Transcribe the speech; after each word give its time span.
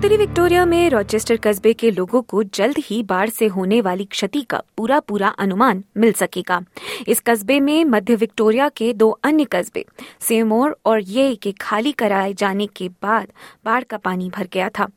उत्तरी 0.00 0.16
विक्टोरिया 0.16 0.64
में 0.66 0.88
रोचेस्टर 0.90 1.36
कस्बे 1.36 1.72
के 1.72 1.90
लोगों 1.90 2.20
को 2.22 2.42
जल्द 2.44 2.76
ही 2.78 3.02
बाढ़ 3.02 3.30
से 3.30 3.46
होने 3.46 3.80
वाली 3.80 4.04
क्षति 4.04 4.40
का 4.42 4.62
पूरा 4.76 5.00
पूरा 5.00 5.28
अनुमान 5.38 5.82
मिल 5.96 6.12
सकेगा। 6.12 6.60
इस 7.08 7.20
कस्बे 7.20 7.58
में 7.60 7.84
मध्य 7.84 8.14
विक्टोरिया 8.14 8.68
के 8.68 8.92
दो 8.92 9.10
अन्य 9.10 9.44
कस्बे, 9.44 9.84
सेमोर 10.20 10.78
और 10.86 11.00
ये 11.00 11.34
के 11.34 11.52
खाली 11.52 11.92
कराए 11.92 12.32
जाने 12.34 12.66
के 12.66 12.88
बाद 13.02 13.28
बाढ़ 13.64 13.84
का 13.84 13.96
पानी 13.96 14.30
भर 14.30 14.48
गया 14.52 14.68
था। 14.68 14.88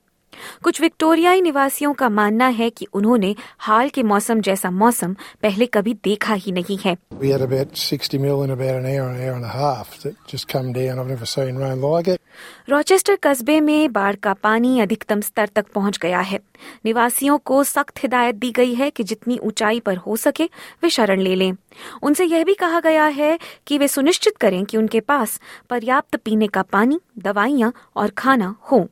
कुछ 0.63 0.81
विक्टोरियाई 0.81 1.41
निवासियों 1.41 1.93
का 1.93 2.09
मानना 2.09 2.47
है 2.59 2.69
कि 2.69 2.87
उन्होंने 2.93 3.35
हाल 3.67 3.89
के 3.89 4.03
मौसम 4.03 4.41
जैसा 4.41 4.71
मौसम 4.71 5.13
पहले 5.43 5.65
कभी 5.73 5.93
देखा 6.03 6.33
ही 6.33 6.51
नहीं 6.51 6.77
है 6.85 6.95
We 7.21 7.31
had 7.31 7.41
about 7.41 7.75
60 7.77 8.19
mil 8.19 8.43
in 8.43 8.51
about 8.51 8.75
an 8.79 8.85
hour, 8.85 9.07
an 9.09 9.21
hour 9.23 9.35
and 9.35 9.45
a 9.45 9.53
half 9.55 9.97
that 10.03 10.15
just 10.27 10.47
come 10.47 10.71
down. 10.77 10.99
I've 10.99 11.11
never 11.11 11.29
seen 11.35 11.61
rain 11.63 11.81
like 11.81 12.11
it. 12.15 12.19
Rochester 12.69 13.15
कस्बे 13.23 13.59
में 13.61 13.91
बाढ़ 13.93 14.15
का 14.23 14.33
पानी 14.43 14.79
अधिकतम 14.81 15.21
स्तर 15.21 15.49
तक 15.55 15.65
पहुँच 15.75 15.97
गया 16.01 16.19
है 16.31 16.39
निवासियों 16.85 17.37
को 17.45 17.63
सख्त 17.63 18.03
हिदायत 18.03 18.35
दी 18.35 18.51
गई 18.51 18.73
है 18.75 18.89
कि 18.89 19.03
जितनी 19.03 19.37
ऊंचाई 19.43 19.79
पर 19.85 19.97
हो 20.07 20.15
सके 20.17 20.49
वे 20.83 20.89
शरण 20.89 21.21
ले 21.21 21.35
लें 21.35 21.51
उनसे 22.03 22.25
यह 22.25 22.43
भी 22.43 22.53
कहा 22.63 22.79
गया 22.79 23.05
है 23.19 23.37
कि 23.67 23.77
वे 23.77 23.87
सुनिश्चित 23.87 24.37
करें 24.41 24.63
कि 24.65 24.77
उनके 24.77 24.99
पास 25.11 25.39
पर्याप्त 25.69 26.15
पीने 26.25 26.47
का 26.47 26.61
पानी 26.73 26.99
दवाइयाँ 27.27 27.73
और 27.95 28.09
खाना 28.17 28.55
हो 28.71 28.87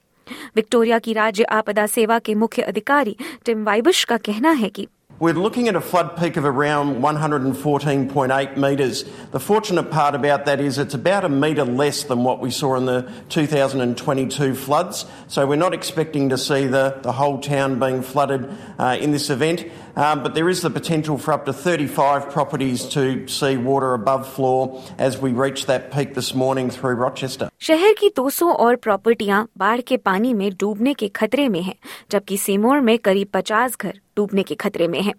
विक्टोरिया 0.57 0.99
की 0.99 1.13
राज्य 1.13 1.45
आपदा 1.61 1.87
सेवा 1.87 2.19
के 2.19 2.35
मुख्य 2.35 2.63
अधिकारी 2.63 3.17
टिम 3.47 3.65
वाइबुश 3.65 4.05
का 4.05 4.17
कहना 4.29 4.51
है 4.63 4.69
कि 4.69 4.89
We're 5.19 5.33
looking 5.33 5.67
at 5.67 5.77
a 5.77 5.81
flood 5.81 6.15
peak 6.19 6.37
of 6.37 6.45
around 6.45 7.01
114.8 7.03 8.57
metres. 8.59 9.05
The 9.31 9.41
fortunate 9.41 9.91
part 9.91 10.15
about 10.15 10.45
that 10.45 10.61
is 10.61 10.77
it's 10.77 10.93
about 10.93 11.25
a 11.25 11.31
metre 11.31 11.65
less 11.65 12.03
than 12.03 12.23
what 12.23 12.41
we 12.41 12.51
saw 12.51 12.77
in 12.77 12.85
the 12.85 13.11
2022 13.31 14.55
floods. 14.55 15.07
So 15.29 15.47
we're 15.47 15.57
not 15.57 15.73
expecting 15.73 16.29
to 16.29 16.37
see 16.37 16.67
the, 16.67 16.99
the 17.01 17.13
whole 17.13 17.41
town 17.41 17.79
being 17.79 18.03
flooded 18.03 18.55
uh, 18.79 18.99
in 19.01 19.13
this 19.13 19.31
event. 19.31 19.65
Um, 19.97 20.23
but 20.23 20.35
there 20.35 20.51
is 20.51 20.61
the 20.61 20.69
potential 20.69 21.17
for 21.17 21.33
up 21.33 21.47
to 21.47 21.55
35 21.55 22.31
properties 22.31 22.85
to 22.91 23.27
see 23.27 23.57
water 23.57 23.95
above 23.95 24.31
floor 24.31 24.85
as 24.99 25.17
we 25.17 25.33
reach 25.33 25.65
that 25.65 25.91
peak 25.91 26.13
this 26.13 26.35
morning 26.35 26.69
through 26.69 26.97
Rochester. 26.97 27.49
शहर 27.62 27.94
की 27.94 28.10
200 28.10 28.44
और 28.44 28.76
प्रॉपर्टियाँ 28.76 29.48
बाढ़ 29.58 29.82
के 29.82 29.98
पानी 29.98 30.34
में 30.34 30.52
डूबने 30.60 30.94
के 30.94 31.08
खतरे 31.08 31.48
में 31.50 31.62
हैं, 31.62 31.76
जबकि 32.12 32.38
सेमोर 32.38 32.80
में 32.80 32.98
करीब 32.98 33.28
50 33.36 33.76
घर 33.82 34.00
डूबने 34.16 34.44
के 34.44 34.56
खतरे 34.56 34.88
में 34.88 35.02
हैं। 35.02 35.14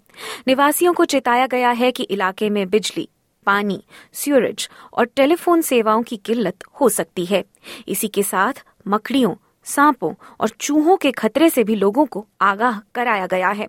निवासियों 0.49 0.93
को 0.93 1.05
चेताया 1.05 1.47
गया 1.47 1.71
है 1.71 1.93
कि 1.93 2.03
इलाके 2.03 2.51
में 2.51 2.69
बिजली 2.71 3.09
पानी 3.47 3.83
सीवरेज 4.13 4.69
और 4.93 5.07
टेलीफोन 5.07 5.63
सेवाओं 5.63 6.03
की 6.03 6.17
किल्लत 6.17 6.65
हो 6.81 6.89
सकती 6.89 7.25
है 7.25 7.45
इसी 7.89 8.09
के 8.09 8.23
साथ 8.23 8.65
मकड़ियों 8.89 9.35
सांपों 9.65 10.15
और 10.41 10.49
चूहों 10.49 10.97
के 10.97 11.13
खतरे 11.13 11.51
से 11.51 11.65
भी 11.65 11.75
लोगों 11.75 12.07
को 12.07 12.27
आगाह 12.41 12.81
कराया 12.95 13.27
गया 13.27 13.51
है 13.51 13.69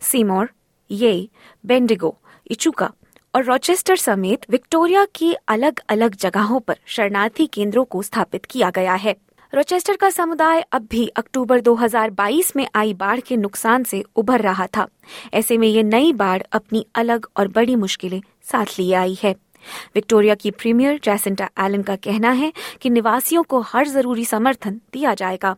सीमोर 0.00 0.50
ये 0.90 1.28
बेंडिगो 1.64 2.16
इचुका 2.50 2.92
और 3.34 3.44
रोचेस्टर 3.44 3.96
समेत 3.96 4.40
विक्टोरिया 4.50 5.06
की 5.14 5.34
अलग 5.48 5.80
अलग 5.88 6.14
जगहों 6.14 6.60
पर 6.60 6.76
शरणार्थी 6.86 7.46
केंद्रों 7.46 7.84
को 7.84 8.02
स्थापित 8.02 8.44
किया 8.44 8.70
गया 8.70 8.94
है। 8.94 9.16
रोचेस्टर 9.54 9.96
का 9.96 10.10
समुदाय 10.10 10.60
अब 10.72 10.88
भी 10.90 11.06
अक्टूबर 11.06 11.60
2022 11.60 12.56
में 12.56 12.68
आई 12.74 12.94
बाढ़ 12.94 13.20
के 13.20 13.36
नुकसान 13.36 13.84
से 13.84 14.04
उभर 14.16 14.40
रहा 14.40 14.66
था। 14.66 14.88
ऐसे 15.34 15.58
में 15.58 15.68
ये 15.68 15.82
नई 15.82 16.12
बाढ़ 16.12 16.42
अपनी 16.52 16.86
अलग 16.94 17.26
और 17.36 17.48
बड़ी 17.48 17.76
मुश्किलें 17.76 18.22
साथ 18.52 18.66
लिए 18.78 18.94
आई 18.94 19.18
है। 19.22 19.34
विक्टोरिया 19.94 20.34
की 20.34 20.50
प्रीमियर 20.50 21.00
जैसेंटा 21.04 21.50
एलन 21.60 21.82
का 21.82 21.96
कहना 21.96 22.30
है 22.30 22.52
कि 22.82 22.90
निवासियों 22.90 23.42
को 23.42 23.60
हर 23.60 23.88
ज़रूरी 23.88 24.24
समर्थन 24.24 24.80
दिया 24.92 25.14
जाएगा। 25.14 25.56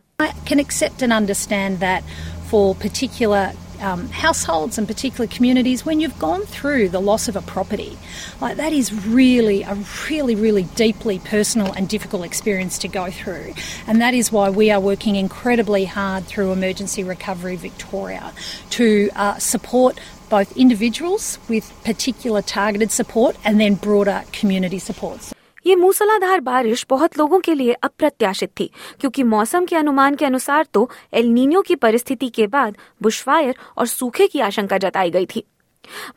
Um, 3.83 4.07
households 4.09 4.77
and 4.77 4.87
particular 4.87 5.27
communities, 5.27 5.85
when 5.85 5.99
you've 5.99 6.17
gone 6.17 6.41
through 6.41 6.89
the 6.89 7.01
loss 7.01 7.27
of 7.27 7.35
a 7.35 7.41
property, 7.41 7.97
like 8.41 8.57
that 8.57 8.73
is 8.73 8.93
really 9.05 9.63
a 9.63 9.77
really, 10.09 10.35
really 10.35 10.63
deeply 10.75 11.19
personal 11.19 11.71
and 11.73 11.87
difficult 11.89 12.25
experience 12.25 12.77
to 12.79 12.87
go 12.87 13.11
through. 13.11 13.53
And 13.85 14.01
that 14.01 14.13
is 14.13 14.31
why 14.31 14.49
we 14.49 14.71
are 14.71 14.79
working 14.79 15.15
incredibly 15.15 15.85
hard 15.85 16.25
through 16.25 16.51
Emergency 16.51 17.03
Recovery 17.03 17.57
Victoria 17.57 18.33
to 18.71 19.09
uh, 19.15 19.37
support 19.37 19.99
both 20.29 20.55
individuals 20.57 21.37
with 21.47 21.71
particular 21.83 22.41
targeted 22.41 22.91
support 22.91 23.35
and 23.43 23.59
then 23.59 23.75
broader 23.75 24.23
community 24.31 24.79
supports. 24.79 25.33
ये 25.65 25.75
मूसलाधार 25.75 26.39
बारिश 26.41 26.85
बहुत 26.89 27.17
लोगों 27.17 27.39
के 27.39 27.53
लिए 27.53 27.73
अप्रत्याशित 27.83 28.49
थी 28.59 28.69
क्योंकि 28.99 29.23
मौसम 29.23 29.65
के 29.65 29.75
अनुमान 29.75 30.15
के 30.15 30.25
अनुसार 30.25 30.65
तो 30.73 30.89
एल 31.13 31.27
नीनियो 31.29 31.61
की 31.61 31.75
परिस्थिति 31.75 32.29
के 32.29 32.47
बाद 32.47 32.77
बुशफायर 33.01 33.55
और 33.77 33.87
सूखे 33.87 34.27
की 34.27 34.39
आशंका 34.39 34.77
जताई 34.77 35.11
गई 35.11 35.25
थी 35.35 35.43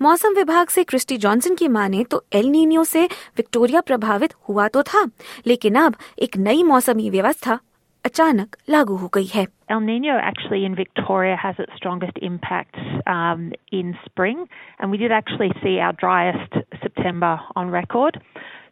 मौसम 0.03 0.35
विभाग 0.35 0.69
से 0.69 0.85
क्रिस्टी 0.85 1.17
जॉनसन 1.19 1.55
की 1.55 1.69
माने 1.69 2.05
तो 2.11 2.25
एल 2.33 2.49
नीनियो 2.49 2.85
से 2.85 3.05
विक्टोरिया 3.37 3.81
प्रभावित 3.81 4.35
हुआ 4.49 4.69
तो 4.69 4.83
था 4.83 5.05
लेकिन 5.47 5.75
अब 5.85 5.97
एक 6.23 6.37
नई 6.39 6.63
मौसमी 6.63 7.11
व्यवस्था 7.11 7.59
अचानक 8.05 8.57
लागू 8.71 8.97
हो 8.97 9.09
गई 9.15 9.27
है 9.35 9.47
El 9.69 9.81
Nino 9.81 10.17
actually 10.17 10.65
in 10.65 10.77
Victoria 10.77 11.37
has 11.37 11.57
its 11.59 11.73
strongest 11.77 12.19
impact 12.23 12.77
um, 13.07 13.53
in 13.73 13.97
spring, 14.05 14.47
and 14.79 14.93
we 14.93 14.97
did 14.97 15.11
actually 15.11 15.51
see 15.61 15.81
our 15.81 15.93
driest 15.95 16.55
September 16.81 17.41
on 17.57 17.71
record. 17.71 18.21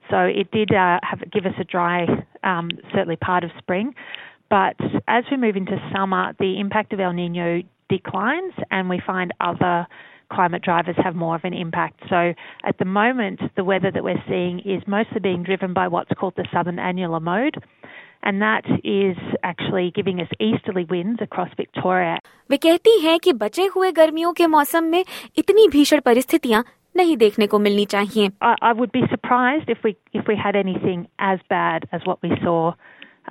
So 0.09 0.17
it 0.21 0.51
did 0.51 0.71
uh, 0.71 0.99
have 1.03 1.19
give 1.31 1.45
us 1.45 1.53
a 1.59 1.63
dry, 1.63 2.07
um, 2.43 2.69
certainly 2.93 3.15
part 3.15 3.43
of 3.43 3.51
spring. 3.57 3.93
But 4.49 4.77
as 5.07 5.23
we 5.29 5.37
move 5.37 5.55
into 5.55 5.77
summer, 5.95 6.33
the 6.39 6.59
impact 6.59 6.93
of 6.93 6.99
El 6.99 7.13
Nino 7.13 7.61
declines, 7.89 8.53
and 8.71 8.89
we 8.89 8.99
find 9.05 9.31
other 9.39 9.85
climate 10.31 10.61
drivers 10.63 10.95
have 11.03 11.15
more 11.15 11.35
of 11.35 11.43
an 11.43 11.53
impact. 11.53 12.01
So 12.09 12.33
at 12.63 12.77
the 12.77 12.85
moment, 12.85 13.41
the 13.55 13.63
weather 13.63 13.91
that 13.91 14.03
we're 14.03 14.23
seeing 14.27 14.59
is 14.59 14.81
mostly 14.87 15.19
being 15.19 15.43
driven 15.43 15.73
by 15.73 15.87
what's 15.87 16.11
called 16.19 16.33
the 16.37 16.47
southern 16.53 16.79
annular 16.79 17.19
mode. 17.19 17.55
And 18.21 18.41
that 18.41 18.65
is 18.83 19.17
actually 19.43 19.91
giving 19.95 20.19
us 20.19 20.27
easterly 20.39 20.85
winds 20.89 21.21
across 21.21 21.49
Victoria. 21.57 22.17
वे 22.51 22.57
कहती 22.57 22.99
हैं 22.99 23.19
कि 23.19 23.33
बचे 23.33 23.65
हुए 23.75 23.91
गर्मियों 23.91 24.33
के 24.33 24.47
मौसम 24.47 24.83
में 24.83 25.03
इतनी 25.37 25.67
भीषण 25.67 25.99
परिस्थितियां 26.05 26.61
नहीं 26.97 27.15
देखने 27.17 27.47
को 27.47 27.59
मिलनी 27.59 27.85
चाहिए 27.93 28.29
I, 28.41 28.55
I 28.61 28.73
would 28.73 28.91
be 28.91 29.03
surprised 29.11 29.69
if 29.69 29.83
we 29.83 29.95
if 30.13 30.27
we 30.27 30.35
had 30.35 30.55
anything 30.55 31.07
as 31.19 31.39
bad 31.49 31.87
as 31.91 32.01
what 32.05 32.21
we 32.23 32.31
saw 32.43 32.73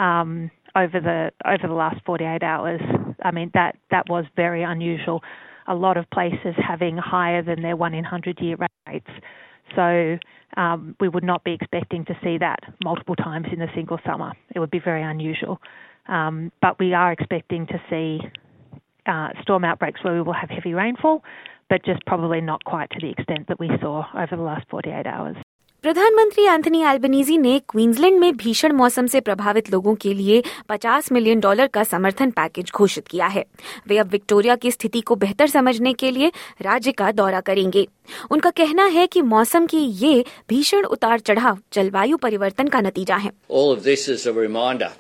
um, 0.07 0.51
over 0.77 1.01
the 1.01 1.33
over 1.45 1.67
the 1.67 1.79
last 1.81 2.05
48 2.07 2.43
hours. 2.43 2.81
I 3.23 3.31
mean 3.31 3.51
that 3.55 3.77
that 3.91 4.09
was 4.09 4.25
very 4.37 4.63
unusual. 4.63 5.23
A 5.67 5.75
lot 5.75 5.97
of 5.97 6.09
places 6.11 6.55
having 6.57 6.97
higher 6.97 7.43
than 7.43 7.63
their 7.63 7.77
one 7.77 7.95
in 7.95 8.05
hundred 8.05 8.41
year 8.41 8.57
rates. 8.87 9.11
So 9.77 10.19
um, 10.57 10.97
we 11.01 11.09
would 11.09 11.25
not 11.25 11.45
be 11.45 11.53
expecting 11.53 12.05
to 12.07 12.17
see 12.23 12.39
that 12.39 12.61
multiple 12.83 13.17
times 13.17 13.49
in 13.53 13.61
a 13.61 13.71
single 13.75 13.99
summer. 14.07 14.33
It 14.55 14.61
would 14.61 14.71
be 14.71 14.79
very 14.79 15.03
unusual. 15.03 15.61
Um, 16.07 16.53
but 16.63 16.79
we 16.79 16.95
are 16.95 17.13
expecting 17.13 17.67
to 17.67 17.81
see 17.91 18.21
uh, 19.07 19.29
storm 19.43 19.65
outbreaks 19.65 20.03
where 20.03 20.15
we 20.15 20.23
will 20.23 20.33
have 20.33 20.49
heavy 20.49 20.73
rainfall, 20.73 21.23
but 21.70 21.84
just 21.84 22.06
probably 22.06 22.42
not 22.42 22.64
quite 22.64 22.90
to 22.90 23.00
the 23.00 23.10
extent 23.10 23.48
that 23.48 23.60
we 23.60 23.70
saw 23.82 24.06
over 24.16 24.36
the 24.36 24.44
last 24.44 24.68
48 24.70 25.08
hours. 25.08 25.36
प्रधानमंत्री 25.84 26.44
Anthony 26.44 26.84
Albanese 26.84 27.38
ने 27.38 27.60
Queensland 27.60 28.20
में 28.20 28.38
भीषण 28.38 28.72
मौसम 28.72 29.08
से 29.08 29.20
प्रभावित 29.20 29.72
लोगों 29.72 29.96
के 29.96 30.14
लिए 30.14 30.44
50 30.70 31.12
मिलियन 31.12 31.40
डॉलर 31.40 31.68
का 31.68 31.84
समर्थन 31.84 32.32
पैकेज 32.32 32.72
घोषित 32.76 33.08
किया 33.08 33.28
है। 33.28 33.46
वे 33.88 33.98
अब 33.98 34.08
विक्टोरिया 34.08 34.56
की 34.56 34.72
स्थिति 34.72 35.02
को 35.02 35.16
बेहतर 35.16 35.48
समझने 35.48 35.94
के 35.94 36.12
लिए 36.12 36.32
राज्य 36.62 36.92
का 36.92 37.12
दौरा 37.12 37.42
करेंगे। 37.42 37.88
उनका 38.32 38.50
कहना 38.50 38.86
है 38.86 39.08
कि 39.08 39.22
मौसम 39.22 39.66
की 39.66 39.78
ये 39.78 40.26
भीषण 40.50 40.84
उतार 40.84 41.20
चढ़ाव 41.20 41.58
जलवायु 41.74 42.18
परिवर्तन 42.18 42.68
का 42.68 42.82
नतीजा 42.82 43.16
है। 43.16 43.32
All 43.52 43.78
of 43.78 43.84
this 43.84 44.08
is 44.16 44.26
a 44.28 44.40
reminder 44.40 44.92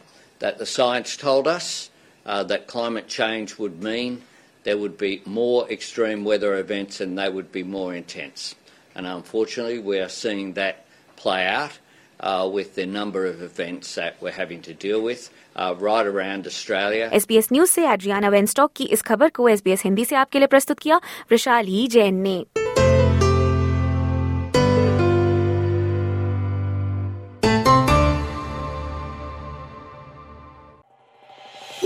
that 0.42 0.57
the 0.57 0.69
science 0.75 1.18
told 1.27 1.48
us 1.56 1.89
uh, 2.25 2.44
that 2.51 2.68
climate 2.68 3.07
change 3.07 3.57
would 3.60 3.81
mean 3.89 4.18
there 4.65 4.79
would 4.79 4.99
be 4.99 5.23
more 5.25 5.69
extreme 5.71 6.25
weather 6.25 6.55
events 6.59 7.00
and 7.00 7.19
they 7.19 7.29
would 7.29 7.50
be 7.53 7.62
more 7.62 7.95
intense. 7.95 8.55
And 8.95 9.06
unfortunately, 9.06 9.79
we 9.79 9.99
are 10.00 10.09
seeing 10.09 10.55
that 10.55 10.87
play 11.17 11.47
out. 11.47 11.79
uh, 12.21 12.49
with 12.53 12.75
the 12.75 12.87
number 12.87 13.27
of 13.27 13.43
events 13.43 13.95
that 13.95 14.17
we're 14.21 14.33
having 14.33 14.61
to 14.62 14.75
deal 14.75 15.00
with 15.00 15.31
uh, 15.56 15.75
right 15.79 16.06
around 16.06 16.47
Australia. 16.47 17.11
SBS 17.12 17.49
news 17.53 17.69
से 17.69 17.87
Adriana 17.93 18.29
Weinstock 18.29 18.73
की 18.77 18.85
इस 18.85 19.03
खबर 19.03 19.29
को 19.39 19.49
SBS 19.49 19.85
Hindi 19.85 20.05
से 20.05 20.17
आपके 20.17 20.39
लिए 20.39 20.49
प्रस्तुत 20.49 20.79
किया 20.79 21.00
वृशाली 21.31 21.87
जैन 21.97 22.15
ने 22.23 22.62